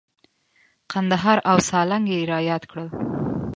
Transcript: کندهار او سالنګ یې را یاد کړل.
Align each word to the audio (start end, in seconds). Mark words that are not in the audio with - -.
کندهار 0.91 1.37
او 1.49 1.57
سالنګ 1.69 2.05
یې 2.13 2.19
را 2.31 2.39
یاد 2.49 2.63
کړل. 2.71 2.89